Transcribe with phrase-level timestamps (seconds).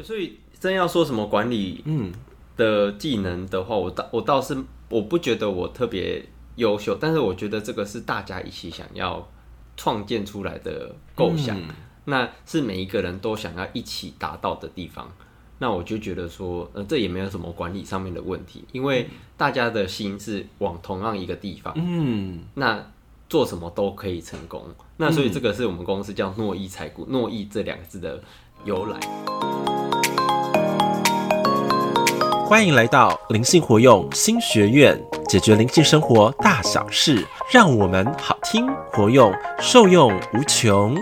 [0.00, 2.12] 对，所以真要说什么管理嗯
[2.56, 4.56] 的技能的话，我倒我倒是
[4.88, 6.24] 我不觉得我特别
[6.56, 9.26] 优秀，但是我觉得这个是大家一起想要
[9.76, 11.68] 创建出来的构想，嗯、
[12.04, 15.10] 那是每一个人都想要一起达到的地方。
[15.62, 19.06] 那我就觉得说，呃，这也没有什么管理上面的问题，因为
[19.36, 22.82] 大家的心是往同样一个地方，嗯，那
[23.28, 24.64] 做什么都可以成功。
[24.96, 28.22] 那所以这个是我们公司叫诺伊财股，诺伊这两个字的
[28.64, 28.98] 由来。
[32.50, 40.92] 欢迎来到灵性活用新学院，解决灵性生活大小事，让我们好听活用，受用无穷。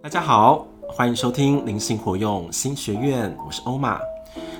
[0.00, 3.98] 大家好，欢迎收听灵性活用新学院，我是欧玛。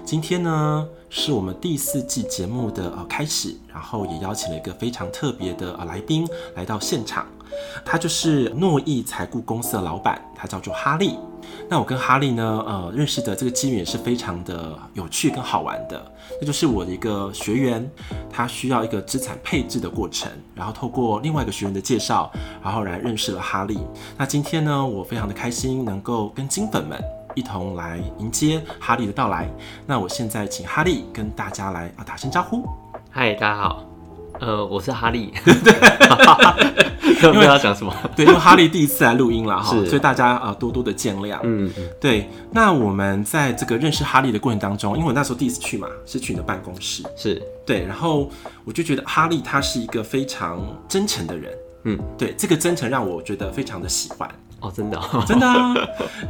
[0.06, 6.24] 今天呢，是我们第四季节目的呃开始，然后也邀请了一个非常特别的呃来宾
[6.55, 7.27] 来到现场，
[7.84, 11.19] 他就是诺毅财顾公司的老板，他叫做哈利。
[11.69, 16.00] 那我跟哈利呢，呃，认识的这个机缘是非常的有趣跟好玩的。
[16.41, 17.91] 那就是我的一个学员，
[18.30, 22.30] 他需要一个资产配置的过程，然后透过另外一个学员的介绍，
[22.62, 23.77] 然后来认识了哈利。
[24.17, 27.02] 那今天呢，我非常的开心能够跟金粉们
[27.37, 29.48] 一同来迎接哈利的到来。
[29.87, 32.67] 那我现在请哈利跟大家来啊打声招呼。
[33.11, 33.84] 嗨，大家好。
[34.41, 37.95] 呃，我是哈利， 对，因为要讲什么？
[38.17, 41.39] 对，因为哈利第一次来录音了哈，所以大家啊多多的见谅。
[41.42, 41.70] 嗯，
[42.01, 42.29] 对。
[42.51, 48.31] 那我们在这个认识哈利的过程当中，因为我那时候第一次去嘛，是去你的办公室，是对，然后
[48.64, 51.53] 我就觉得哈利他是一个非常真诚的人，
[51.84, 54.29] 嗯，对，这个真诚让我觉得非常的喜欢。
[54.67, 55.75] 哦，真的，哦， 真的啊，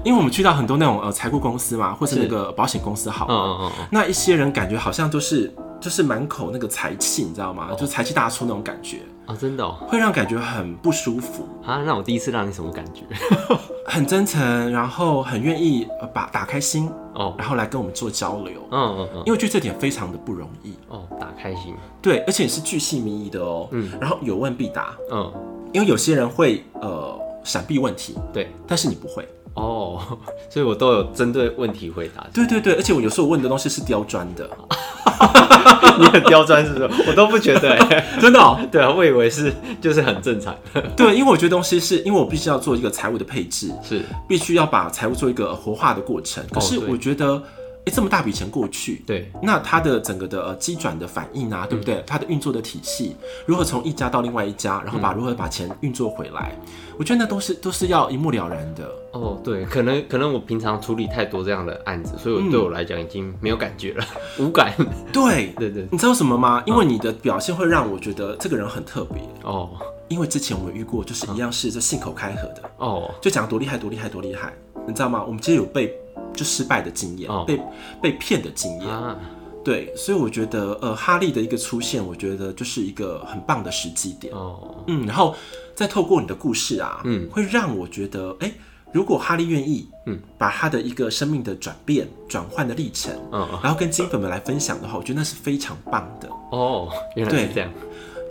[0.04, 5.52] 因为我们去到很多那种呃财务公司嘛，或是那个保险公司好，嗯嗯嗯，那一些人感觉好像都是。
[5.78, 7.68] 就是满口那个财气，你知道吗？
[7.78, 11.82] 就财气大出那种感觉啊，真的哦，会让感觉很不舒服啊。
[11.84, 13.02] 那我第一次让你什么感觉？
[13.86, 18.54] 很真诚，然后很愿意把打开心哦，然后来跟我们做交流。
[18.72, 21.74] 嗯嗯嗯，因为我觉得这点非常的不容易哦，打开心。
[22.00, 23.68] 对，而且是巨细靡遗的哦。
[23.72, 24.96] 嗯，然后有问必答。
[25.12, 25.30] 嗯，
[25.74, 27.16] 因为有些人会呃
[27.46, 30.02] 闪避问题，对，但是你不会哦，
[30.50, 32.26] 所以我都有针对问题回答。
[32.34, 34.50] 对对对，而且我有时候问的东西是刁钻的。
[35.98, 37.08] 你很刁钻是不是？
[37.08, 38.58] 我都不觉得、欸， 真的、喔。
[38.70, 40.54] 对啊，我以为是就是很正常。
[40.94, 46.44] 对，因为我觉得东西是因为我必须要做一个财务的配置，是必须要把财务做一个活化的过程。
[46.52, 47.42] 可是我觉得。
[47.86, 52.02] 哎，这么大笔钱过去，对，那它的整个的呃机转的反应啊，对不对？
[52.04, 53.16] 它的运作的体系，
[53.46, 56.52] 如何从一家到另外一家，然后把如何把钱运作回来，
[56.98, 58.90] 我觉得那都是都是要一目了然的。
[59.12, 64.04] 哦，对，可能可能我平常处理太多这样的案子，所以我对我来讲已经没有感觉了，
[64.40, 64.74] 无感。
[65.12, 66.60] 对 对对，你知道什么吗？
[66.66, 69.70] 因为你的表现会让我觉得这个人很特别哦。
[70.08, 74.52] 因为之前我们遇过，就是一样是这信口开河的哦，就讲多厉害多厉害多厉害，
[74.88, 75.22] 你知道吗？
[75.24, 75.96] 我们其实有被。
[76.34, 77.60] 就失败的经验，被
[78.02, 79.18] 被骗的经验，啊、
[79.64, 84.32] 对，所以我觉得，呃，哈利的一个出现，我觉得就是一个很棒的时机点。
[84.34, 85.34] 哦，嗯，然后
[85.74, 88.54] 再透过你的故事啊，嗯，会让我觉得，哎、欸，
[88.92, 96.28] 如果哈利愿意，嗯，把他的一个生命的转变、转换的历程，嗯，然后跟金粉们来分享的话，我觉得那是非常棒的。
[96.52, 97.70] 哦，原来是这样。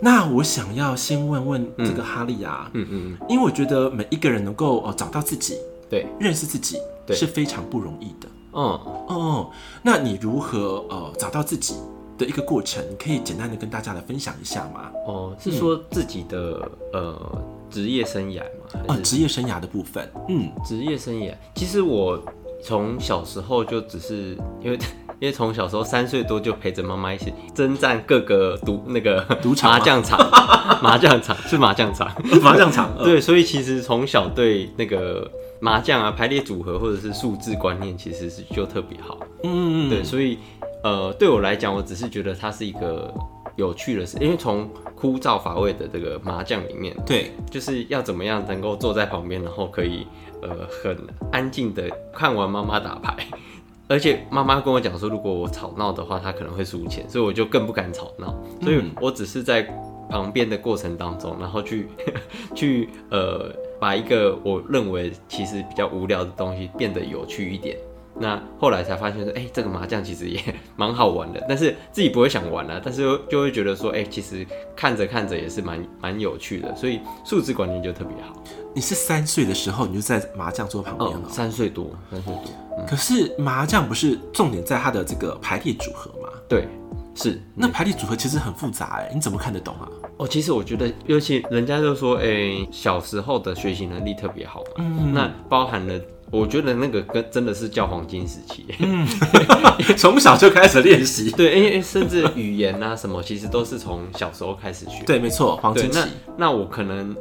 [0.00, 5.56] 那我想要先问问这个哈利啊，嗯嗯嗯，因为我觉得每一个人能够哦找到自己，
[5.90, 6.78] 对，认识自己。
[7.06, 8.28] 对是非常不容易的。
[8.52, 8.62] 嗯
[9.08, 9.50] 哦，
[9.82, 11.74] 那你如何呃找到自己
[12.16, 12.82] 的一个过程？
[12.88, 14.90] 你可以简单的跟大家来分享一下吗？
[15.06, 18.80] 哦，是说自己的、嗯、呃职业生涯吗？
[18.88, 20.10] 啊，职业生涯的部分。
[20.30, 22.18] 嗯，职业生涯，其实我
[22.64, 24.78] 从小时候就只是因为
[25.20, 30.18] 因为从小时候三岁多就陪着妈妈一起征战各个赌那个赌场麻将场，
[30.82, 32.10] 麻将场是麻将场，
[32.42, 32.90] 麻将场。
[33.04, 35.30] 对，所以其实从小对那个。
[35.60, 39.18] 麻将啊，排列组合或者是数字观念，其实是就特别好。
[39.42, 40.38] 嗯嗯对，所以
[40.82, 43.12] 呃，对我来讲，我只是觉得它是一个
[43.56, 50.06] 有趣的事，因为从枯燥乏味的这个麻将里面，对，就是要怎么样能够坐在旁边，然后可以
[50.42, 50.96] 呃很
[51.32, 53.16] 安静的看完妈妈打牌，
[53.88, 59.62] 而且妈妈跟我讲说，如果我吵闹的话，她可能会输钱，所以我就更不敢吵闹，所以我只是在
[60.08, 61.88] 旁边的过程当中，然后去
[62.54, 63.54] 去呃。
[63.78, 67.76] 把一个我认为其实比较无聊的东西变得有趣一点，
[68.18, 70.40] 那后来才发现说，哎、欸，这个麻将其实也
[70.76, 78.34] 蛮好玩的，但是自己不会想玩了，但是就会觉得说，哎、欸，其实看着看着也是蛮蛮有趣的，所以数字观念就特别好。
[78.74, 81.28] 你是三岁的时候你就在麻将桌旁边了？
[81.28, 82.42] 三岁多，三岁多。
[82.78, 86.28] 嗯、可是麻将不是重点在它的这个排列组合吗？
[86.48, 86.68] 对。
[87.16, 89.88] 是，那排列组合其实很复杂哎，你怎么看得懂啊？
[90.18, 99.06] 哦，其实我觉得，尤其人家就说，哎、欸，小时候的学习能力特别好嘛，嗯，那包含了，我觉得那个跟真的是叫黄金时期，嗯，
[99.96, 105.98] 从小就开始练习， 对，因为甚至语言啊什么，其实都是从小时候开始学，对，没错，黄金期。
[105.98, 107.16] 那那我可能。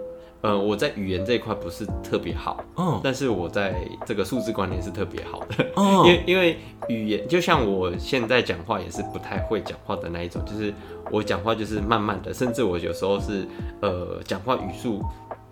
[0.45, 3.73] 呃，我在语言这一块不是特别好，嗯，但是我在
[4.05, 10.71] 这个数字观念是特别好的，嗯，因为因为语言就像我现在讲话也是不太会讲话的那一种，就是
[11.09, 13.47] 我讲话就是慢慢的，甚至我有时候是
[13.81, 15.03] 呃讲话语速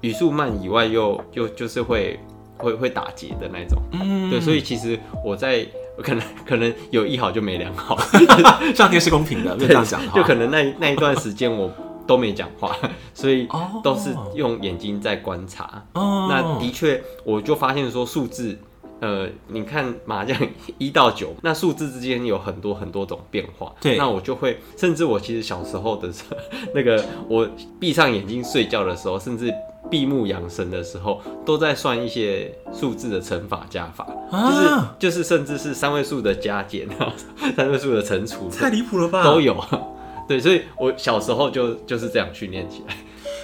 [0.02, 2.20] 语速慢以外又又就是会
[2.58, 5.66] 会会打结的那种，嗯，对，所以其实我在
[6.04, 7.98] 可能可能有一好就没两好，
[8.76, 11.68] 上天是公平的，就这样讲，就可能那那一段时间我。
[12.06, 12.76] 都没讲话，
[13.14, 13.48] 所以
[13.84, 15.86] 都是用眼睛在观察。
[15.94, 16.30] Oh.
[16.30, 18.58] 那的确，我就发现说数字，
[19.00, 20.38] 呃，你看麻将
[20.78, 23.74] 一到九，那数字之间有很多很多种变化。
[23.82, 26.38] 对，那我就会，甚至我其实小时候的时候，
[26.76, 27.48] 那个我
[27.80, 29.54] 闭上眼睛睡觉的时候，甚至
[29.90, 34.50] 闭目养神的时候，都在算一些数字的乘法加法，ah.
[34.50, 36.88] 就是就是甚至是三位数的加减，
[37.56, 39.24] 三位数的乘除，太离谱了吧？
[39.24, 39.56] 都有。
[40.28, 42.96] 对，所以我小时候就就是这样训练起来。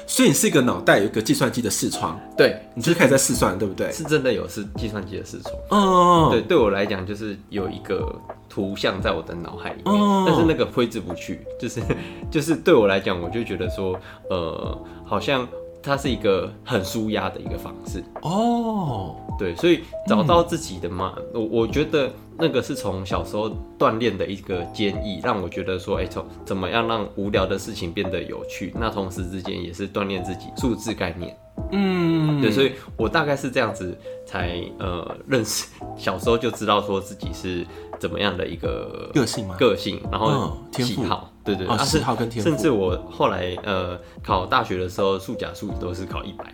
[0.05, 3.91] 所以你是一个脑袋有一个计算机的视窗， 对，你就是开始在试算，对不对？
[3.91, 5.53] 是真的有是计算机的视窗。
[5.69, 8.11] 哦，对，对我来讲就是有一个
[8.49, 11.81] 图像在我的脑海里面，哦、但是那个挥之不去，就是
[12.31, 13.99] 就是对我来讲，我就觉得说，
[14.29, 15.47] 呃，好像。
[15.81, 31.37] 它是一个很舒压的一个方式哦，对，所以找到自己的嘛，我、嗯、我觉得那个是从小时候锻炼的一个坚毅，让我觉得说，哎、欸，从怎么样让无聊的事情变得有趣，那同时之间也是锻炼自己数字概念。
[31.71, 33.95] 嗯，对，所以我大概是这样子
[34.25, 37.67] 才呃认识，小时候就知道说自己是
[37.99, 39.55] 怎么样的一个个性嘛？
[39.57, 46.45] 个性，然后喜好，对对，啊喜好跟天赋，甚至我后来呃考大学的时候，数甲数都是考一百，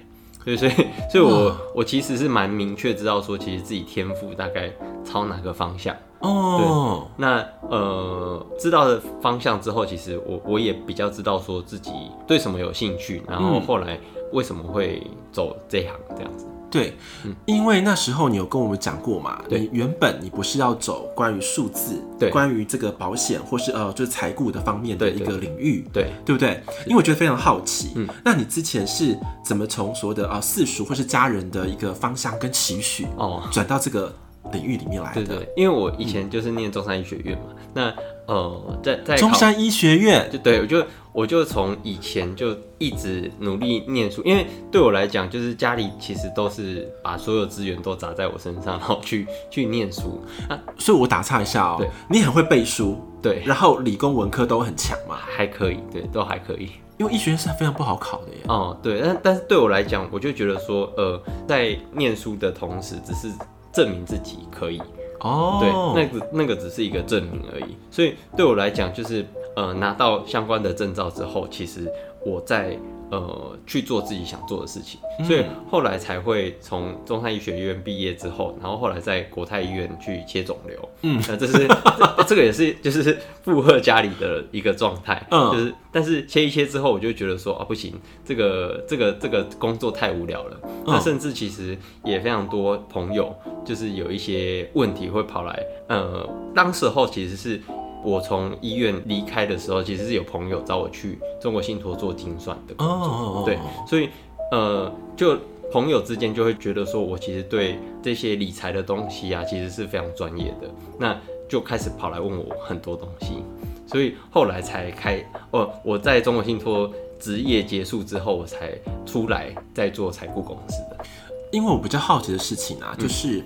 [0.45, 0.71] 所以所以
[1.11, 4.71] 所以我我其实是蛮明确知道说，其实自己天赋大概
[5.03, 7.09] 朝哪个方向哦。
[7.17, 11.91] 对那呃知道的方向之后，其实我我也比较知道说自己
[12.25, 13.99] 对什么有兴趣，然后后来。
[14.31, 15.01] 为什么会
[15.31, 16.45] 走这行这样子？
[16.75, 26.61] 对，嗯，因为那时候你有跟我们讲过嘛，对，你原本你不是要走关于数字，对，关于这个保险或是呃就是财顾的方面的一个领域，对，对，对不对？
[26.85, 34.13] 因为我觉得非常好奇，嗯，那你之前是怎么从所谓的啊世俗或是家人的一个方向跟期许哦，转到这个
[34.51, 35.23] 领域里面来的？
[35.23, 37.93] 对对，因为我以前就是念中山医学院嘛，嗯、那。
[38.27, 40.83] 呃，在在中山医学院，就对，我就
[41.13, 50.25] 我就从以前就一直努力念书，因为对我来讲，就是家里其实都是把所有资源都砸在我身上，然后去 去念书。
[50.49, 56.71] 那所以，我打岔一下哦，对，你很会背书，对，然后理工文科都很强嘛，还可以，对，都还可以。
[56.97, 58.37] 因为医学院是非常不好考的耶。
[58.47, 63.27] 哦，对，但但是对我来讲，我就觉得说，呃，在念书的同时，只是
[63.75, 64.81] 证明自己可以。
[65.19, 65.59] 哦，
[65.93, 69.25] 对，那个那个只是一个证明而已，所以对我来讲，就是
[69.55, 71.91] 呃拿到相关的证照之后，其实
[72.25, 72.79] 我在。
[73.15, 75.41] 呃，去做自己想做的事情，所以
[75.71, 80.89] 后来才会从中山医学院毕业之后，然后后来在国泰医院去切肿瘤。
[81.01, 85.25] 嗯，那这是这，这个也是就是负荷家里的一个状态。
[85.31, 87.93] 嗯，就是但是切一切之后，我就觉得说啊，不行，
[88.25, 90.59] 这个这个这个工作太无聊了。
[90.85, 95.57] 那甚至其实也非常多朋友，就是有一些问题会跑来。
[95.87, 97.61] 呃，当时候其实是。
[98.05, 103.57] 我从医院离开的时候，其实是有朋友找我去中国信托做精算的工作，对，
[103.87, 104.09] 所以
[104.51, 105.35] 呃，就
[105.71, 110.69] 朋友之间就会觉得说，我其实对这些理财的东西啊，其实是非常专业的，
[110.99, 111.19] 那
[111.49, 113.43] 就开始跑来问我很多东西，
[113.87, 115.19] 所以后来才开，
[115.49, 118.71] 哦，我在中国信托职业结束之后，我才
[119.05, 121.03] 出来在做财务公司的。
[121.51, 123.39] 因为我比较好奇的事情啊，就是。
[123.39, 123.43] 嗯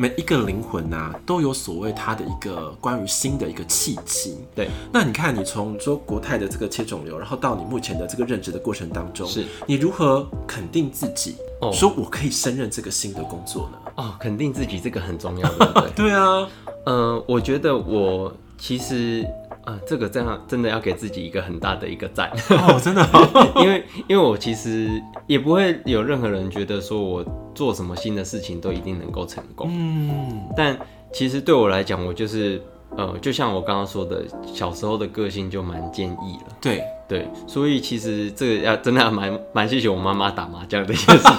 [0.00, 4.38] 每一个灵魂呐、啊，都有所谓它的一个关于新的一个契机。
[4.54, 13.78] 对，那你看，你从说国泰的这个切肿瘤，然后到你目前的这个任职的过程当中，是你如何肯定自己，哦、说我可以胜任这个新的工作呢？
[13.96, 15.90] 哦，肯定自己这个很重要，对不对？
[15.96, 16.48] 对啊，
[16.86, 19.26] 呃，我觉得我其实。
[19.68, 22.30] 啊，这个真的真的要给自己一个很大的一个赞。
[22.48, 24.88] 哦，真的，哦， 因为因为我其实
[25.26, 30.78] 也不会有任何人觉得说我做什么新的事情都一定能够成功，嗯，但
[31.12, 32.62] 其实对我来讲，我就是
[32.96, 36.82] 呃，就像我刚刚说的，小时候的个性就蛮坚毅了，对。
[37.08, 41.32] 对，所以其实这个要真的要蛮蛮谢谢我妈妈打麻将这件事情，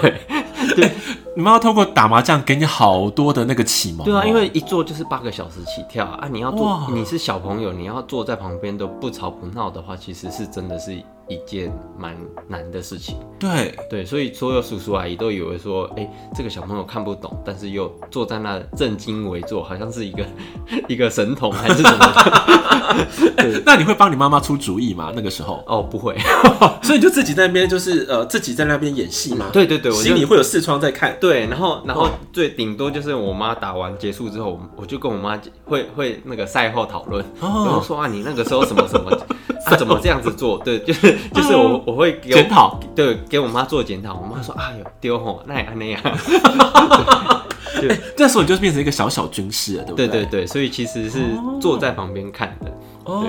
[0.00, 0.14] 对
[0.74, 0.90] 对。
[1.36, 4.04] 你们要透过打麻将给你好多的那个启蒙、喔。
[4.06, 12.16] 对啊，因为一坐就是八个小时起跳啊，你要坐，你是小朋友，你要坐在旁边都不吵不闹的话，其实是真的是一件蛮
[12.48, 13.16] 难的事情。
[13.38, 20.24] 对对，所以所有叔叔阿姨都以为说，哎、欸，这个小朋友看不懂，但是又坐在那正襟危坐，好像是一个
[20.88, 22.14] 一个神童还是什么
[23.64, 25.12] 那你会帮你妈妈出主意吗？
[25.14, 25.62] 那个时候？
[25.66, 26.16] 哦，不会，
[26.82, 29.46] 所以你就自己在那边，就是呃，自己在那边演戏嘛。
[29.52, 31.16] 对对对，我心里会有视窗在看。
[31.20, 39.10] 对，然后然后最顶多就是我妈打完结束之后，我就跟我妈会会那个赛后讨论，然后说啊，你那个时候什么什么
[39.66, 40.58] 啊，怎么这样子做？
[40.64, 44.14] 对， 就是就是我我会检讨，对，给我妈做检讨。
[44.14, 46.00] 我妈说啊，有丢吼， 那也那样。
[47.80, 50.08] 对， 这时候你就变成一个小小军师了，对不对？
[50.08, 51.18] 对对对，所以其实是
[51.60, 52.72] 坐在旁边看的。
[53.04, 53.24] 哦，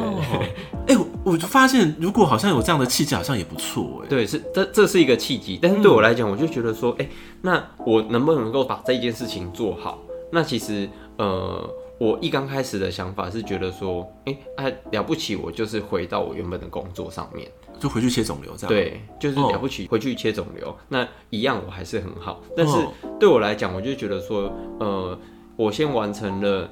[0.87, 4.07] 哎、欸，我就发现，如果好像有这样的契机，好像也不错哎。
[4.07, 7.09] 对，是这这是一个契机，但是对我来讲，我就觉得说，哎、欸，
[7.41, 9.99] 那我能不能够把这件事情做好？
[10.31, 17.49] 那其实，呃，我一刚开始的想法是觉得说，哎、欸，啊，了不起，我就是回到我原本的工作上面，
[17.79, 18.67] 就回去切肿瘤这样。
[18.67, 22.41] 对，就是了不起，回去切肿瘤，那一样我还是很好。
[22.55, 22.77] 但是
[23.19, 25.17] 对我来讲，我就觉得说，呃，
[25.55, 26.69] 我先完成了。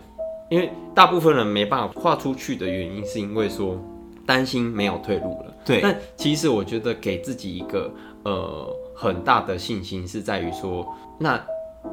[0.47, 3.83] 因为大部分人没办法跨出去的原因，是因为说
[4.27, 5.51] 担心没有退路了。
[5.65, 5.81] 对。
[5.81, 7.91] 但其实我觉得给自己一个
[8.23, 11.43] 呃很大的信心，是在于说，那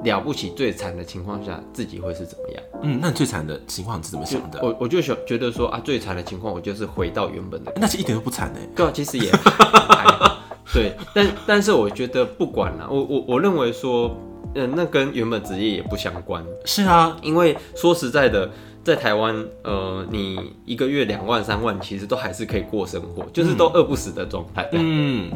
[0.04, 2.62] 了不起最惨的情况下，自己会是怎么样？
[2.82, 4.60] 嗯，那最惨的情况是怎么想的？
[4.62, 7.72] 我我就想觉得说啊，最惨的情况，我就是回到原本的。
[7.76, 8.58] 那是一点都不惨呢。
[8.74, 10.38] 对啊，其实也还好。
[10.72, 14.16] 对，但但是我觉得不管了，我我我认为说。
[14.54, 16.44] 嗯，那跟原本职业也不相关。
[16.66, 18.50] 是啊，因为说实在的，
[18.84, 24.68] 在台湾，呃，你一个月两万三万，其实都还是可以过生活，就是都饿不死的状态。
[24.72, 25.30] 嗯，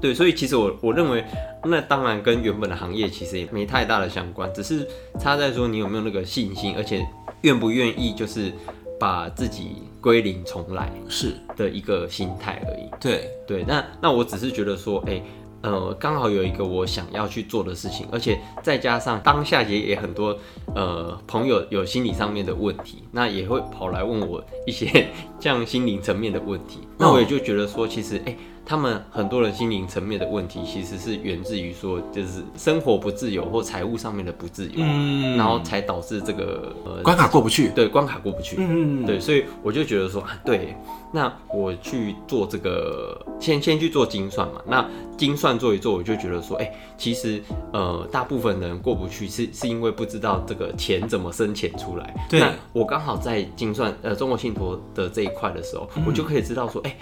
[0.00, 1.24] 对，所以其实我我认为，
[1.64, 4.86] 那当然跟原本的行业其实也没太大的相关，只是
[5.18, 7.06] 差在说你有没有那个信心，而且
[7.42, 8.52] 愿不愿意就是
[8.98, 12.90] 把自己归零重来，是的一个心态而已。
[13.00, 15.24] 对对，那那我只是觉得说，哎、欸。
[15.62, 20.34] 呃，刚好有一个我想要去做的事情，而且再加上当下也也很多
[20.74, 28.28] 呃朋友有心理上面的问题，那也会跑来问我一些 这样心灵层面的问题，那我也就觉得说，其实哎。
[28.28, 28.38] 欸
[28.70, 40.76] 他们很多人心灵层面的问题，其实是源自于说，就是生活不自由或财务上面的不自由，嗯，然后才导致这个呃关卡过不去，对，关卡过不去，嗯，对，所以我就觉得说，对，
[41.12, 56.96] 那我去做这个，先先去做精算嘛，那精算做一做，我就觉得说，哎，其实呃，大部分人过不去是是因为不知道这个钱怎么生钱出来，对，那我刚好在精算呃中国信托的这一块的时候，我就可以知道说，哎，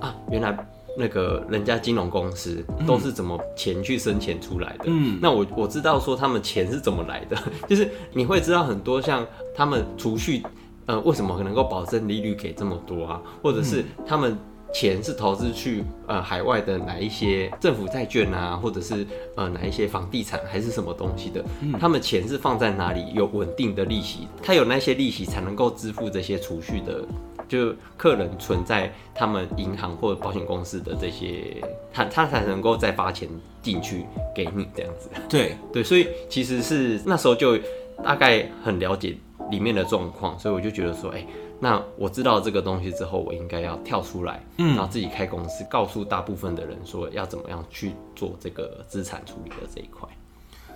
[0.00, 0.56] 啊，原来。
[0.98, 4.86] 那个人家金融公司都是怎么钱去生钱出来的？
[4.88, 7.36] 嗯，那我我知道说他们钱是怎么来的，
[7.68, 9.24] 就是你会知道很多像
[9.54, 10.42] 他们储蓄，
[10.86, 13.22] 呃，为什么能够保证利率给这么多啊？
[13.42, 14.36] 或者是他们
[14.72, 19.06] 钱是投资去呃海外的哪一些政府债券啊，或者是
[19.36, 21.44] 呃哪一些房地产还是什么东西的？
[21.80, 24.28] 他们钱是放在哪里有稳定的利息？
[24.42, 27.02] 他有那些利息才能够支付这些储蓄的。
[27.48, 33.26] 就客人存在他们银行或者保险公司的这些，他他才能够再发钱
[33.62, 35.08] 进去给你这样子。
[35.30, 37.58] 对对，所以其实是那时候就
[38.04, 39.16] 大概很了解
[39.50, 41.26] 里面的状况，所以我就觉得说，哎、欸，
[41.60, 50.08] 那我知道这个东西之后，我应该要跳出来，嗯，然后自己开公司，告诉大部分的人说要怎么样去做这个资产处理的这一块。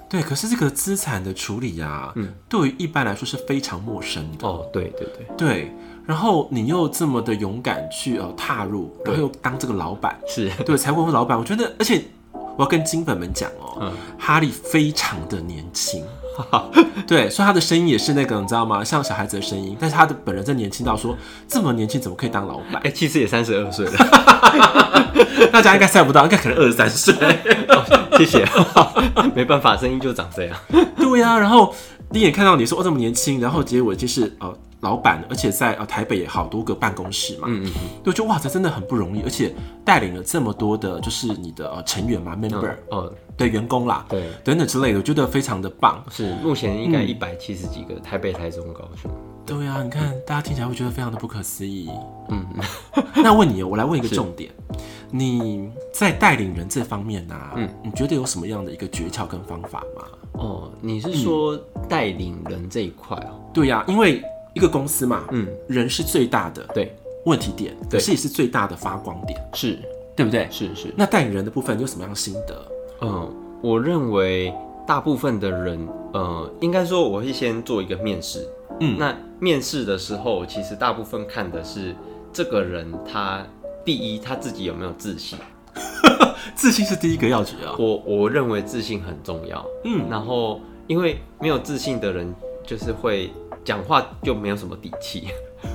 [0.08, 4.46] 对，可是这个资产的处理啊，嗯，对于一般来说是非常陌生的。
[4.46, 5.72] 哦，对对对对。
[6.04, 11.38] 然后你又这么的勇敢去呃踏入，然后又当这个老板，是对财务部老板。
[11.38, 12.02] 我觉得，而且
[12.56, 16.04] 我要跟金粉们讲哦，嗯、哈利非常的年轻，
[17.06, 18.84] 对，所以他的声音也是那个你知道吗？
[18.84, 21.16] 像小孩子的声音，但是他的本人真年轻到说
[21.48, 22.82] 这么年轻怎么可以当老板？
[22.84, 23.92] 哎，其实也三十二岁了，
[25.50, 27.14] 大家应该猜不到，应该可能二十三岁。
[28.18, 28.46] 谢谢，
[29.34, 30.56] 没办法，声音就长这样。
[30.96, 31.74] 对呀、啊，然后
[32.12, 34.54] 第一眼看到你说哦这么年轻，然后结果就是呃。
[34.82, 46.04] 老板，而且在呃台北也好多个办公室嘛，嗯嗯嗯，就觉得哇，这真的很不容易，而且带领了这么多的，就是你的呃成员嘛，member，呃，对员工啦，对，等等之类的，我觉得非常的棒。
[46.10, 49.08] 是，目前应该一百七十几个，台北、台中、高雄。
[49.46, 51.88] 对呀，你看大家听起来会觉得非常的不可思议。
[52.30, 53.04] 嗯嗯。
[53.22, 54.50] 那问你，我来问一个重点，
[55.12, 60.04] 你在带领人这方面啊，嗯，你觉得有什么样的一个诀窍跟方法吗？
[60.32, 61.56] 哦，你是说
[61.88, 63.38] 带领人这一块哦？
[63.54, 64.20] 对呀，因为。
[64.54, 66.94] 一个公司嘛，嗯，人是最大的对
[67.24, 69.78] 问题点，可是也是最大的发光点，是
[70.14, 70.46] 对不对？
[70.50, 70.92] 是是。
[70.96, 72.66] 那带领人的部分你有什么样的心得？
[73.00, 74.52] 嗯，我认为
[74.86, 78.46] 大部分的人，呃，应该说我会先做一个面试。
[78.80, 81.94] 嗯，那面试的时候，其实大部分看的是
[82.32, 83.46] 这个人他
[83.84, 85.38] 第一他自己有没有自信。
[86.54, 87.74] 自信是第一个要诀啊。
[87.78, 89.64] 我我认为自信很重要。
[89.84, 92.34] 嗯，然后因为没有自信的人，
[92.66, 93.32] 就是会
[93.64, 95.28] 讲话就没有什么底气。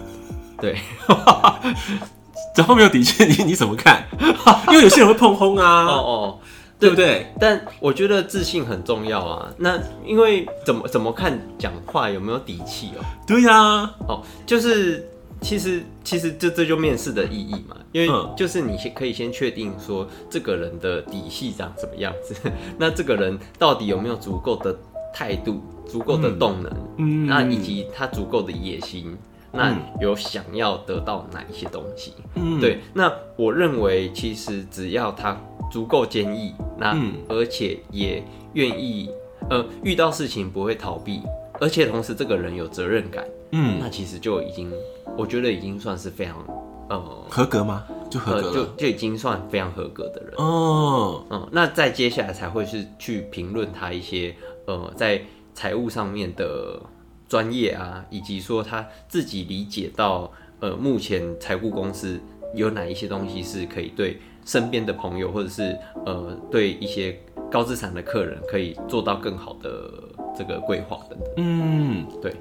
[0.60, 0.78] 对，
[2.56, 4.04] 讲话没有底气，你你怎么看？
[4.70, 5.86] 因为有些人会碰轰啊。
[5.86, 6.40] 哦哦。
[6.80, 7.26] 对不对？
[7.40, 9.52] 但我觉得自信很重要啊。
[9.58, 13.02] 那因为怎么怎么看讲话有没有底气哦？
[13.26, 15.10] 对呀、啊，哦，就是
[15.42, 17.76] 其实其实这这就面试的意义嘛。
[17.94, 22.36] 因为就是你先可以先确定说这个人的底细长什么样子，
[22.78, 24.78] 那这个人到底有没有足够的
[25.14, 29.18] 态度、足够的动能，嗯，那以及他足够的野心，
[29.52, 32.14] 那有想要得到哪一些东西？
[32.36, 32.80] 嗯，对。
[32.94, 35.38] 那我认为其实只要他。
[35.70, 36.98] 足够坚毅，那
[37.28, 38.24] 而且也
[38.54, 39.12] 愿意，
[39.50, 41.22] 呃，遇到事情不会逃避，
[41.60, 44.72] 而且同时这个人有责任感，嗯，那其实就已经，
[45.18, 46.38] 我觉得已经算是非常，
[46.90, 47.86] 呃，合格吗？
[48.10, 55.22] 就合格、呃、就就已经算非常合格的人哦，嗯，那再接下来才会是去评论他一些，呃，在
[55.54, 56.80] 财务上面的
[57.28, 62.20] 专业啊，以及说他自己理解到，呃，目前财务公司
[62.54, 64.20] 有哪一些东西是可以对。
[64.46, 67.20] 身边的朋友，或者是呃，对一些
[67.52, 69.92] 高资产的客人，可以做到更好的
[70.38, 71.30] 这个规划等等。
[71.36, 72.34] 嗯，对。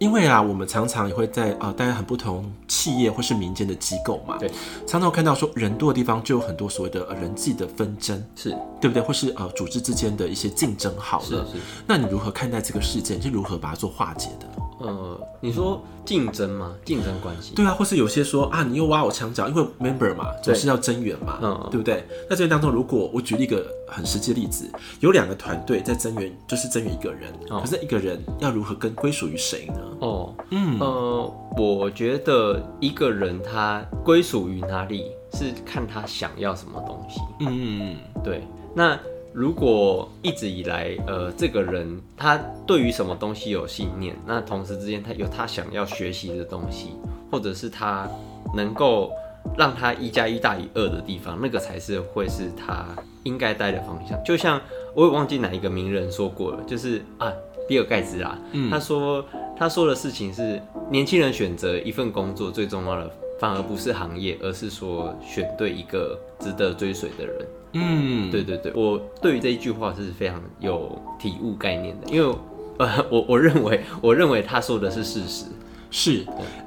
[0.00, 4.50] 因为啊，我们常常也会在啊，大家很不同企业或是民间的机构嘛，对，
[4.86, 8.48] 常常看到说人多的地方就有很多所谓的人际的纷争，是
[8.80, 9.02] 对不对？
[9.02, 11.44] 或是呃，组织之间的一些竞争，好了，是是。
[11.86, 13.18] 那你如何看待这个事件？
[13.18, 14.46] 你是如何把它做化解的？
[14.80, 16.74] 呃，你说竞争吗？
[16.84, 17.54] 竞争关系？
[17.54, 22.04] 对啊，或是有些说啊，你又挖我墙角，因为 member 嘛，总是要增援嘛，嗯，对不对？
[22.28, 24.70] 那这当中，如果我举一个很实际的例子，
[25.00, 29.80] 有两个团队在增援，就是增援一个人，可是一个人要如何跟归属于谁呢？
[30.00, 37.20] 哦，嗯，呃，我觉得一个人他归属于哪里，是看他想要什么东西。
[37.40, 38.42] 嗯嗯嗯，对。
[38.74, 38.98] 那
[39.32, 46.90] 如果一直以来，呃，这个人他对于什么东西有信念，那同时之间他有他想要学习的东西，
[47.30, 48.08] 或者是他
[48.54, 49.10] 能够
[49.56, 52.86] 让他一加一大于二的地方，那个才是会是他
[53.22, 54.22] 应该待的方向。
[54.24, 54.60] 就像
[54.94, 57.32] 我也忘记哪一个名人说过了，就是啊。
[57.68, 59.24] 比尔盖茨啊，嗯、他说
[59.56, 67.46] 他说的事情是年轻人选择一份工作最重要的，反而不是行业，而是说选对一个值得追随的人。
[67.72, 72.34] 嗯，对对对，我对于这一句话是非常有体悟概念的，因为
[72.78, 75.44] 呃，我我认为我认为他说的是事实，
[75.90, 76.14] 是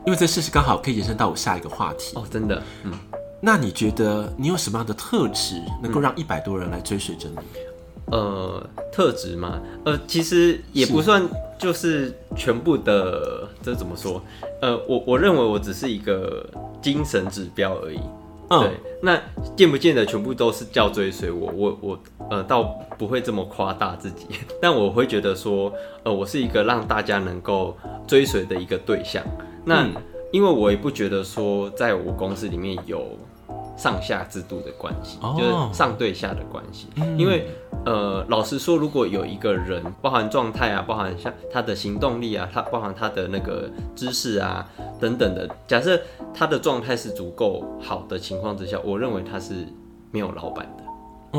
[0.05, 2.91] 因为这事实刚好可以延伸到我下一个话题哦，真的，嗯，
[3.41, 7.37] 那你觉得你有什么样的特质能够让一百多人来追随着你？
[8.11, 9.59] 呃，特质吗？
[9.85, 14.21] 呃，其实也不算，就是全部的，这怎么说？
[14.61, 16.45] 呃，我我认为我只是一个
[16.81, 17.99] 精神指标而已。
[18.49, 19.21] 嗯、对，那
[19.55, 21.51] 见不见得全部都是叫追随我？
[21.55, 22.63] 我我呃，倒
[22.97, 24.25] 不会这么夸大自己，
[24.61, 25.71] 但我会觉得说，
[26.03, 27.75] 呃，我是一个让大家能够
[28.07, 29.23] 追随的一个对象。
[29.65, 29.93] 那、嗯、
[30.31, 33.17] 因为我也不觉得说，在我公司里面有。
[33.75, 35.37] 上下制度的关系，oh.
[35.37, 36.87] 就是上对下的关系。
[36.95, 37.47] 嗯、因为，
[37.85, 45.99] 呃，老实说，如果有一个人，包含状态啊，包含像他的行动力啊，他包含他的那个知识啊等等的，假设
[46.33, 49.67] 他的状态是足够好的情况之下，我认为他是
[50.11, 50.83] 没有老板的。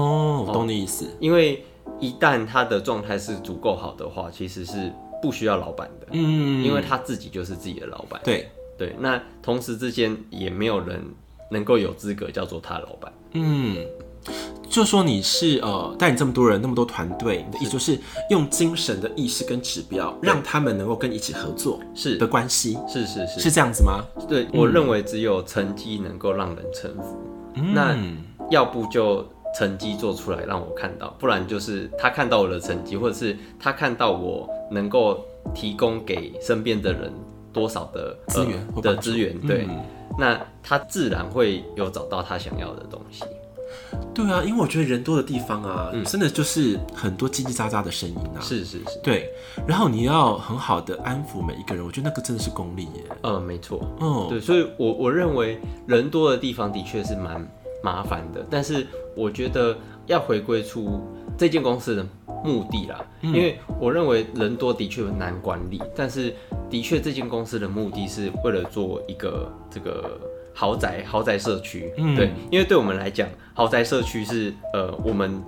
[0.00, 1.06] 哦、oh, 嗯，懂你意思。
[1.20, 1.64] 因为
[2.00, 4.92] 一旦他的状态是足够好的话，其实是
[5.22, 6.08] 不需要老板的。
[6.10, 8.20] 嗯，因为他自己就是自己的老板。
[8.24, 11.00] 对对，那同时之间也没有人。
[11.50, 13.76] 能够有资格叫做他老板，嗯，
[14.68, 17.98] 就说你是呃带你这么多人那么多团队，你的意思就是
[18.30, 22.16] 用精神的意识跟指标，让他们能够跟你一起合作是。
[22.16, 23.40] 的关系，是是是。
[23.40, 24.02] 是这样子吗？
[24.28, 27.18] 对，我认为只有成绩能够让人臣服，
[27.54, 27.96] 嗯、那
[28.50, 29.24] 要不就
[29.56, 37.12] 成绩做出来让我看到，不然就是他看到我的成绩，或者是他看到我能够提供给身边的人
[37.52, 39.66] 多少的资源、呃、的资源，对。
[39.68, 39.80] 嗯
[40.18, 43.24] 那他自然会有找到他想要的东西。
[44.14, 48.40] 对啊，因为我觉得人多的地方啊，嗯、真的就是很多叽叽喳喳的声音啊。
[48.40, 49.28] 是是是，对。
[49.66, 53.04] 然后你要很好的安抚每一个人，我觉得那个真的是功力耶。
[53.22, 53.84] 嗯，没错。
[54.00, 54.40] 嗯，对。
[54.40, 57.44] 所以我我认为人多的地方的确是蛮
[57.84, 61.02] 麻烦的，但是我觉得要回归出
[61.36, 62.06] 这间公司的
[62.42, 66.34] 目的啦，嗯、因为我认为人多的确难管理，但是
[66.70, 70.18] 的确这间公司的目的是为了做一个这个
[70.54, 75.44] 豪宅豪宅社区，嗯、对，因为对我们来讲，豪宅社区是呃我们。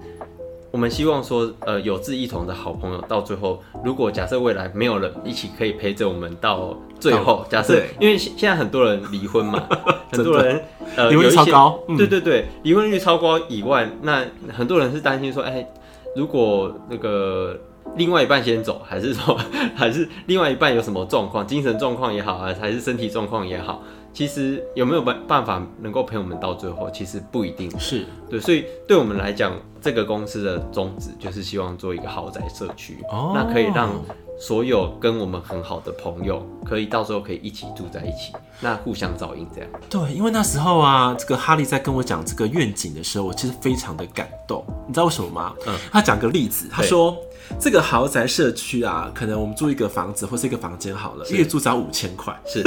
[0.72, 9.66] 我们希望说，呃，有志一同的好朋友，到最后，如果假设未来没有人一起可以陪着我们到最后，假设，因为现在很多人离婚嘛，
[10.12, 10.62] 很多人
[10.96, 15.66] 呃离婚率超高，对对对，离婚率超高以外，那很多人是担心说，哎，
[16.14, 17.58] 如果那个
[17.96, 19.38] 另外一半先走，还是说，
[19.74, 23.82] 还是另外一半有什么状况，精神状况也好啊，还是身体状况也好。
[24.12, 26.90] 其实有没有办办法能够陪我们到最后？
[26.90, 33.90] 其实不一定是对，所以对我们来讲，这个公司的宗旨就是希望做一个豪宅社区，哦，那可以让
[34.38, 39.70] 所有跟我们很好的朋友，可以到时候可以一起住在一起，那互相照应这样。
[39.88, 44.64] 对，因为那时候啊，这个哈利在跟我讲这个愿景的时候，我其实非常的感动。
[44.86, 45.54] 你知道为什么吗？
[45.66, 47.16] 嗯，他讲个例子，他说。
[47.60, 52.36] 这个豪宅社区啊，可能我们租一个房子或是一个房间好了，月租只要五千块。
[52.44, 52.58] 是，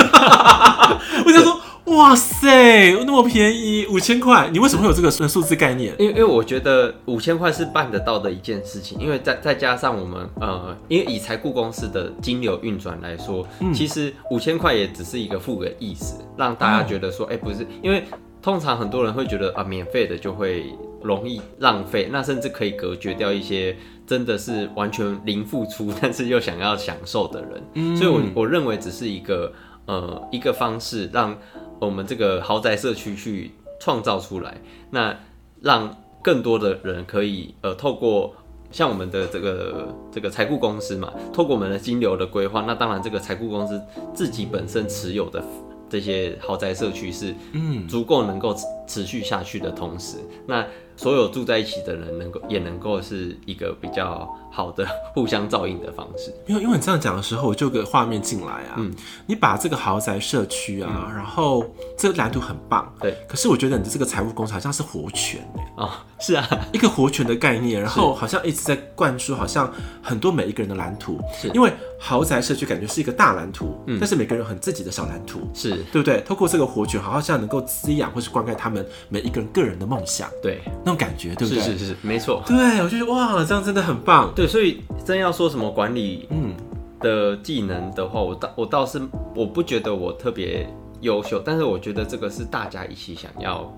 [1.26, 1.59] 我想说，
[1.90, 5.94] 哇塞，那么便宜，五千块，你为什么会有这个数字概念？
[5.98, 18.04] 因为因为我觉得五千块是办得到的一件事情，因为再再加上我们呃，因为以财顾公司的金流运转来说，嗯、其实五千块也只是一个付个意思，让大家觉得说，哎、哦欸，不是，因为
[18.42, 20.66] 通常很多人会觉得啊，免费的就会
[21.02, 23.76] 容易浪费，那甚至可以隔绝掉一些。
[24.06, 29.54] 真的是完全零付出，但是又想要享受的人，嗯、所以我我认为只是一个
[29.86, 31.38] 呃一个方式，让
[31.80, 34.62] 我们这个豪宅社区去创造出来，
[34.92, 35.18] 那
[35.62, 38.36] 让更多的人可以呃透过
[38.72, 43.82] 像我们的这个这个财顾公司嘛，透过我们的金流的规划，那当然这个财顾公司
[44.14, 45.44] 自己本身持有的
[45.90, 50.66] 这些豪宅社区是嗯足够能够持续下去的同时，那。
[51.00, 56.34] 所有住在一起的人，能够也能够是一个比较好的 互相照应的方式。
[56.48, 58.76] 因为因为你这样讲的时候，我就有个画面进来啊。
[58.78, 58.94] 嗯，
[59.26, 61.66] 你把这个豪宅社区啊，嗯、然后
[61.98, 63.18] 这个蓝图很棒，对。
[63.28, 65.42] 可是我觉得你的这个财务公司好像是活泉
[65.76, 71.20] 啊、哦，是啊， 一个活泉的概念，然后好像一直在灌输，好像很多每一个人的蓝图。
[71.34, 76.22] 是，因为豪宅社区感觉是一个大蓝图，嗯，但是每个人很自己的小蓝图，是对不对？
[76.22, 80.62] 透过这个活泉，好像能够滋养或是灌溉他们每一个人个人的梦想，对。
[80.84, 81.64] 那种感觉，对不对？
[81.64, 82.42] 是是是，没错。
[82.46, 84.34] 对，我就觉得哇，这样真的很棒。
[84.40, 86.56] 对，所以真要说什么管理嗯
[87.02, 89.02] 的技能的话，我倒我倒是
[89.36, 90.66] 我不觉得我特别
[91.02, 93.70] 优秀，但是我觉得这个是大家一起想要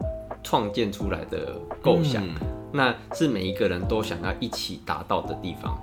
[0.43, 2.35] 创建出来的构想，嗯，
[2.71, 5.75] 那是每一个人都想要一起达到的地方。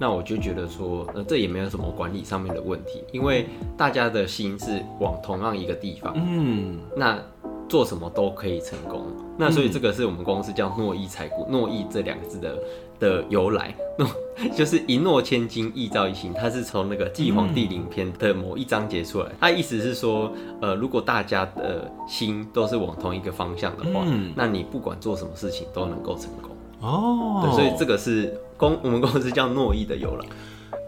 [0.00, 6.12] 那我就觉得说，呃，这也没有什么管理上面的问题，因为大家的心是往同样一个地方。
[6.16, 7.22] 嗯，那。
[7.66, 9.06] 做什么都可以成功，
[9.38, 12.58] 那所以这个是我们公司叫诺意财股，诺意这两个字的
[13.04, 14.08] 的由来，诺
[14.56, 27.42] 就是一诺千金，一兆一心，它是从那个《祭皇帝陵篇》的某一章节出来，它意思是说，呃，如果大家的心都是往同一个方向的话，嗯，那你不管做什么事情都能够成功哦。
[27.44, 30.26] 对，所以这个是公我们公司叫诺意的由来。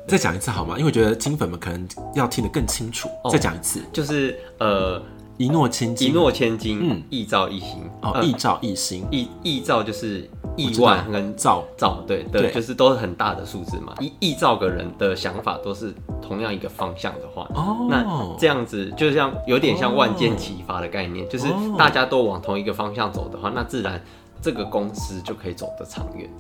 [0.09, 0.75] 再讲一次好吗？
[0.79, 3.09] 因为我觉得金粉们可能要听得更清楚。
[3.25, 5.03] 哦，再讲一次，就是呃。
[5.39, 13.93] 一诺千金，一诺千金，嗯，亿兆一星，哦，亿兆一心，亿亿兆就是亿万跟兆兆，对对，就是都是很大的数字嘛。
[14.01, 21.47] 一亿兆个人的想法都是同样一个方向的话，哦，那这样子就像有点像万箭齐发的概念，就是
[21.77, 24.03] 大家都往同一个方向走的话，那自然
[24.41, 26.31] 这个公司就可以走得长远。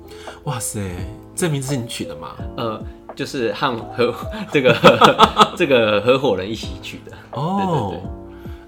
[0.44, 0.80] 哇塞，
[1.34, 2.34] 这名字是你取的吗？
[2.56, 2.82] 呃，
[3.14, 4.14] 就是和合
[4.50, 4.74] 这个
[5.54, 7.12] 这个合伙人一起取的。
[7.32, 8.25] 哦，对对对。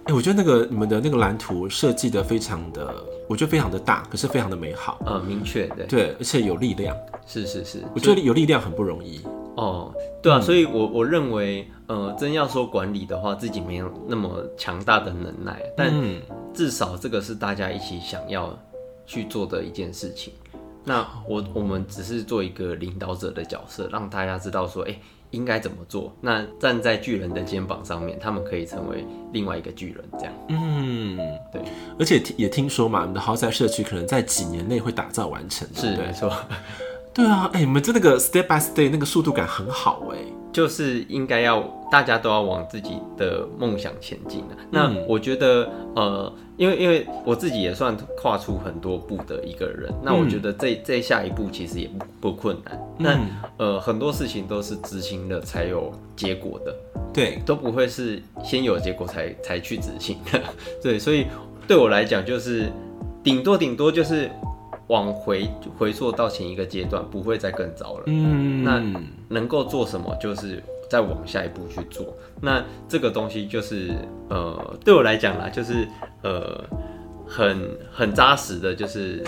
[0.09, 2.95] 哎、欸，我觉得那个你们的那个蓝图设计的非常的，
[3.29, 9.21] 我觉得非常的大，可是非常的美好，呃，明确的，对，而且有力量，是是是，我觉得有力量很不容易。
[9.57, 9.93] 哦，
[10.23, 15.93] 对啊，嗯、所以我我认为，呃，真要说管理的话，自己没有那么强大的能耐，但
[16.55, 18.59] 至少这个是大家一起想要
[19.05, 20.33] 去做的一件事情。
[20.85, 25.01] 那我我们只是做一个领导者的角色，让大家知道说，哎、欸。
[25.31, 26.15] 应该怎么做？
[26.21, 30.35] 那站在巨人的肩膀上面，他们可以成为另外一个巨人，这样。
[30.49, 31.17] 嗯，
[31.53, 31.63] 对。
[31.99, 35.69] 而且也听说嘛，你的豪宅社区可能在几年内会打造完成。
[35.75, 36.33] 是，没错。
[37.13, 40.19] 对啊，哎、欸，你们这那个 step by step 那个速度感很好哎。
[40.53, 44.57] 就是应该要大家都要往自己的梦想前进的。
[44.71, 52.81] 那我觉得，呃，因为因为我自己也算跨出很多步的一个人，那我觉得这这下一步其实也不不困难。
[52.99, 53.19] 那
[53.57, 56.75] 呃，很多事情都是执行了才有结果的，
[57.13, 60.41] 对，都不会是先有结果才才去执行的。
[60.83, 61.27] 对，所以
[61.67, 62.71] 对我来讲，就是
[63.23, 64.31] 顶多顶多就是。
[64.89, 65.49] 往回
[65.79, 68.05] 回溯到前一个阶段，不会再更糟了。
[68.07, 68.83] 嗯，那
[69.29, 72.15] 能够做什么，就是再往下一步去做。
[72.41, 73.91] 那这个东西就是
[74.29, 75.87] 呃，对我来讲啦，就是
[76.23, 76.65] 呃，
[77.27, 79.25] 很很扎实的，就是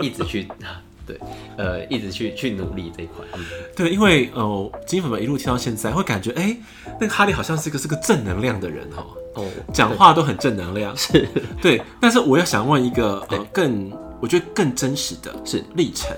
[0.00, 0.48] 一直去
[1.06, 1.20] 对，
[1.58, 3.24] 呃，一直去去努力这一块。
[3.34, 3.44] 嗯，
[3.76, 6.56] 对，因为呃，金粉们一路听到现在，会感觉哎、欸，
[6.98, 11.28] 那个哈利好像是个是个正能量的人哦，哦，讲话都很正能量，是
[11.60, 11.80] 对。
[12.00, 13.92] 但是我要想问一个呃更，
[14.24, 16.16] 我觉得更真实的是历程。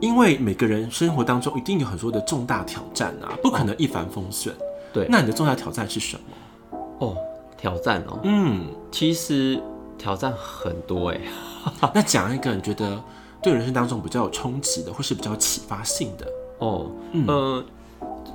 [0.00, 4.54] 因为每个人生活当中一定有很多的重大挑战啊，不可能一帆风顺。
[4.92, 6.78] 对，那你的重大挑战是什么？
[6.98, 7.16] 哦，
[7.56, 9.58] 挑战哦，嗯，其实
[9.96, 11.20] 挑战很多哎。
[11.94, 13.02] 那讲一个你觉得
[13.42, 16.30] 对人生当中比较有冲击的，或是比较启发性的？
[16.58, 17.64] 哦，嗯、呃，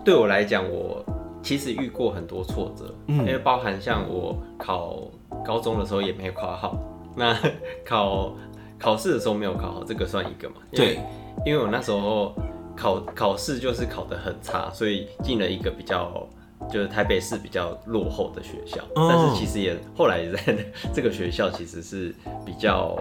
[0.04, 1.06] 对我来讲，我
[1.44, 4.98] 其实遇过很多挫折，嗯，因为包含像我考
[5.46, 6.76] 高中的时候也没考好，
[7.16, 7.38] 那
[7.86, 8.34] 考
[8.82, 10.56] 考试的时候没有考好，这个算一个嘛？
[10.72, 11.00] 对。
[11.46, 12.36] 因为我那时候
[12.76, 16.28] 考考试就是考得很差，所以进了一个比较
[16.70, 18.82] 就是台北市比较落后的学校。
[18.96, 19.10] Oh.
[19.10, 20.58] 但是其实也后来也在
[20.94, 22.14] 这个学校其实是
[22.46, 22.98] 比较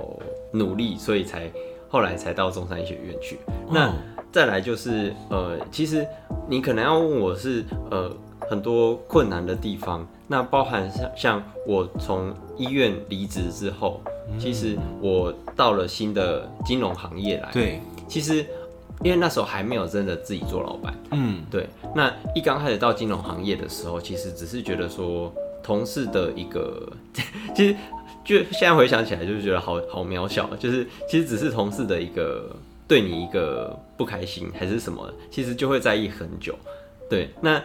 [0.52, 1.50] 努力，所以才
[1.88, 3.38] 后来才到中山医学院去。
[3.46, 3.74] Oh.
[3.74, 3.92] 那
[4.32, 6.06] 再来就是呃，其实
[6.48, 8.10] 你可能要问我是呃
[8.48, 14.02] 很多困难的地方，那包含像像我从医院离职之后，
[14.38, 17.50] 其实我到了新的金融行业来。
[17.52, 17.80] 对。
[18.06, 18.44] 其实，
[19.02, 21.66] 因为那时候还没有真的自己做老板，嗯，对。
[21.94, 26.92] 那一刚开始到金融行业的时候，其实只是觉得说同事的一个，
[27.54, 27.76] 其实
[28.24, 32.54] 就现在回想起来，就是觉得好好渺小，就是其实只是同事的一个
[32.88, 36.54] 对你一个不开心还是什么，其实就会在意很久。
[37.08, 37.30] 对。
[37.40, 37.62] 那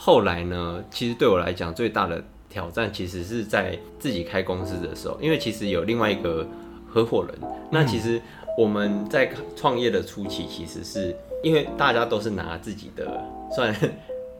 [0.00, 6.46] 后来呢，其实对我来讲最大的挑战，其实是在自己开公司的时候，因为其实有另外一个
[6.86, 7.36] 合伙人，
[7.70, 8.22] 那其实。
[8.58, 13.72] 我们在创业的初期，其实是因为大家都是拿自己的算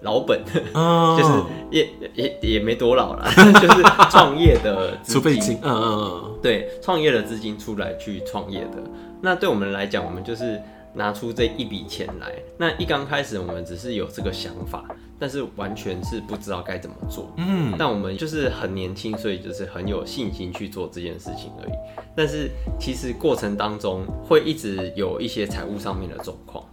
[0.00, 0.40] 老本
[0.74, 1.14] ，oh.
[1.16, 1.32] 就是
[1.70, 3.24] 也也也没多老了，
[3.62, 8.82] 就是创业的储备金， 嗯嗯嗯，对，创业的资金出来去创业的。
[9.20, 10.60] 那对我们来讲，我们就是
[10.98, 12.34] 拿出这一笔钱来。
[12.58, 14.84] 那一刚开始，我们只是有这个想法。
[15.20, 21.72] 但是完全是不知道该怎么做，嗯，但我们就是很年轻，所以就是很有信心去做这件事情而已。
[22.14, 26.64] 但是其实过程当中会一直有一些财务上面的状况，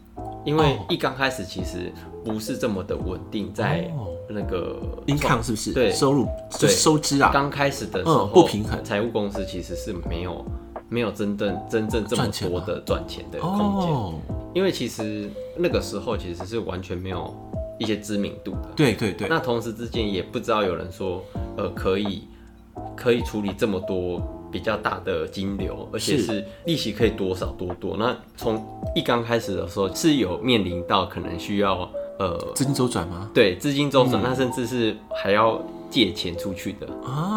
[0.45, 1.91] 因为一刚开始其实
[2.23, 3.91] 不是这么的稳定，在
[4.29, 5.73] 那个 income 是不是？
[5.73, 6.27] 对，收入
[6.59, 10.45] 对收支啊，刚开始的时候、嗯、不平衡，财务公司其实是没有
[10.89, 14.13] 没有真正真正这么多的赚钱的空间，哦、
[14.53, 17.33] 因为其实那个时候其实是完全没有。
[17.77, 19.27] 一些知名度的，对对对。
[19.27, 21.21] 那同时之间也不知道有人说，
[21.57, 22.25] 呃，可以
[22.95, 27.97] 可以处理这么多比较大的金流，而且是利息可以多少多多。
[27.97, 33.29] 那从一刚开始的时候是有面临到可能需要呃资金周转吗？
[33.33, 35.61] 对，资金周转，嗯、那甚至是还要
[35.95, 36.86] 借钱出去的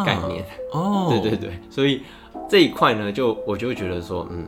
[0.05, 0.43] 概念。
[0.73, 2.01] 哦， 对对对，所以
[2.49, 4.45] 这一块呢，就我就会觉得说，嗯。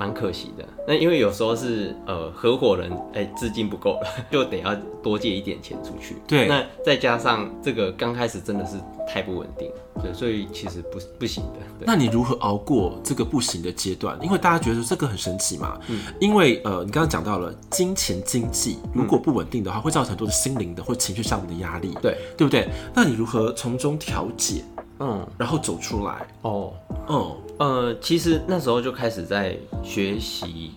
[0.00, 6.16] 蛮可惜的，那因为有时候是呃合伙人哎资金不够了， 就得要多借一点钱出去。
[6.26, 9.70] 对，那再加上这个刚开始真的是太不稳定，
[10.02, 11.60] 对，所以其实不不行的。
[11.84, 14.18] 那你如何熬过这个不行的阶段？
[14.22, 22.66] 因为大家觉得这个很神奇嘛，嗯，因为呃你刚刚讲到了金钱经济如果不稳定的话，会造成很多的心灵的或情绪上面的压力，对，对不对？
[22.94, 24.64] 那你如何从中调节？
[25.00, 26.26] 嗯，然后走出来。
[26.42, 26.72] 哦，
[27.08, 30.72] 嗯，呃，其实那时候就开始在学习。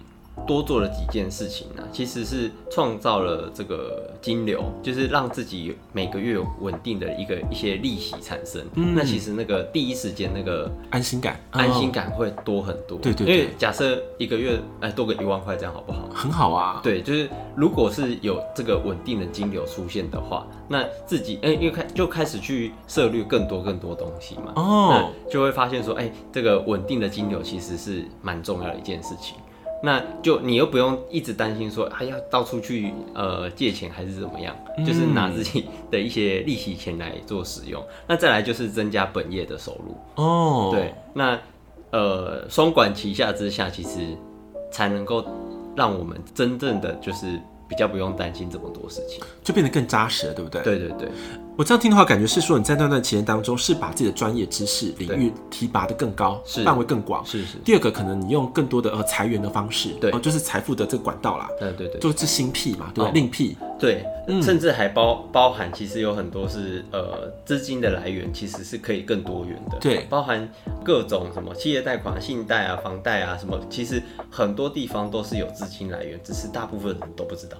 [0.45, 8.63] 多做了几件事情啊，其实是创造了这个金流，就是让自己每个月有稳定的一个一些利息产生。
[8.75, 12.97] 嗯，那其实那个第一时间那个安心感，安心感会多很多。
[12.99, 16.09] 对对，因为假设一个月哎多个一万块，这样好不好？
[16.13, 16.79] 很好啊。
[16.83, 24.53] 对，就是如果是有这个稳定的金流出现的话，那自己哎，因为开就开始去涉虑更多更多东西嘛。
[24.55, 29.37] 哦，就会发现说，哎，这个稳定的金流其实是蛮重要的一件事情。
[29.85, 37.83] 那就你又不用一直担心说还要到处去呃借钱还是怎么样，嗯、就是拿自己的一些利息钱来做使用。
[38.07, 40.69] 那再来就是增加本业的收入哦。
[40.71, 41.37] 对，那
[41.91, 43.99] 呃双管齐下之下，其实
[44.71, 45.25] 才能够
[45.75, 50.61] 让我们真正的就是比较不用担心这么多事情，就变得更扎实了，对不对？
[50.63, 51.09] 对对对。
[51.55, 57.23] 我这样听的话，感觉是说你在那段期间当中，是把自己的专业知识领域提拔的更高，是范围更广。
[57.23, 57.57] 是是。
[57.63, 61.47] 第二个，可能你用更多的呃财源的方式，对，就是财富的这个管道啦。
[61.59, 61.99] 对对对。
[61.99, 63.55] 就是新辟嘛，对，另辟。
[63.79, 64.03] 对，
[64.41, 69.77] 甚至还包包含，其实有很多是呃资金的来源，其实是可以更多元的。
[69.79, 70.49] 对，包含
[70.83, 77.57] 各种什么企业贷款、信贷啊、房贷啊什么，其实很多地方都是有资金来源，只是大部分人都不知道。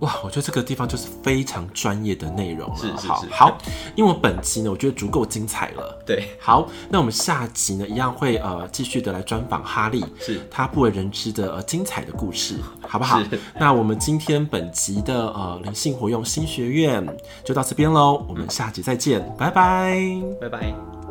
[0.00, 2.76] 哇，我觉得这个地方就是非常专业的内容了。
[2.76, 3.58] 是是是，好，好，
[3.94, 6.02] 因为我本期呢，我觉得足够精彩了。
[6.04, 13.22] 对，好，那我们下集呢，一样会呃继续的来专访哈利，是他不为人知的呃精彩的故事，好不好？
[13.22, 17.06] 是 那我们今天本集的呃灵性活用新学院
[17.44, 19.98] 就到这边喽，我们下集再见，拜拜，
[20.40, 21.03] 拜拜。